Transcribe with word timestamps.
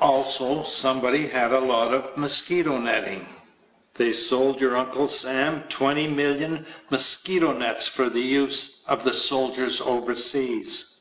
Also 0.00 0.64
somebody 0.64 1.28
had 1.28 1.52
a 1.52 1.60
lot 1.60 1.94
of 1.94 2.16
mosquito 2.16 2.78
netting. 2.78 3.24
They 3.94 4.12
sold 4.12 4.60
your 4.60 4.76
Uncle 4.76 5.06
Sam 5.06 5.62
20,000,000 5.68 6.66
mosquito 6.90 7.52
nets 7.52 7.86
for 7.86 8.10
the 8.10 8.18
use 8.20 8.82
of 8.88 9.04
the 9.04 9.12
soldiers 9.12 9.80
overseas. 9.80 10.94